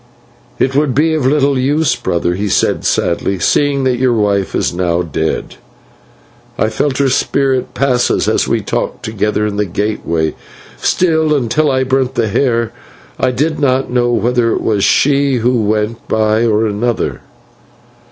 [0.57, 4.73] "'It would be of little use, brother,' he said, sadly, 'seeing that your wife is
[4.73, 5.57] now dead.
[6.57, 10.33] I felt her spirit pass us as we talked together in the gateway;
[10.75, 12.71] still, until I burnt the hair,
[13.19, 17.21] I did not know whether it was she who went by, or another.'